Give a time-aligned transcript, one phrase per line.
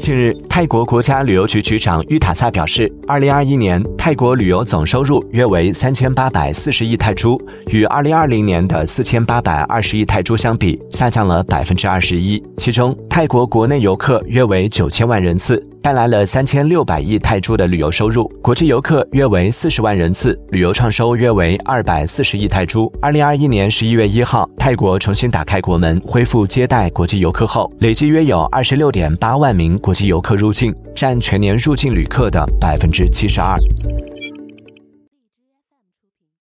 [0.00, 7.40] 近日，泰国国家旅游局局长玉塔萨表示，二零二一年泰国旅游总收入约为三千八百四十亿泰铢，
[7.70, 12.42] 与二零二零年的四千八百二十亿泰铢相比，下降了百分之二十一。
[12.56, 15.62] 其中，泰国国内游客约为九千万人次。
[15.82, 22.92] 带来了三千六百亿泰铢的旅游收入，国际游客约为四十万人次，旅游创收约为二百四十亿泰铢。
[23.00, 33.56] 二零二一年十一月一号，泰国重新打开国门，恢复接待国际游客后，累计约有二十六点八万名国际游客入境，占全年入境旅客的百分之七十二。